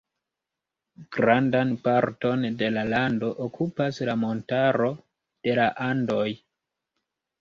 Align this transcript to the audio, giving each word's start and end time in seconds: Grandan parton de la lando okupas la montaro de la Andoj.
Grandan 1.17 1.73
parton 1.87 2.47
de 2.61 2.69
la 2.77 2.85
lando 2.93 3.29
okupas 3.49 4.01
la 4.09 4.17
montaro 4.25 4.91
de 5.49 5.59
la 5.61 5.69
Andoj. 5.93 6.27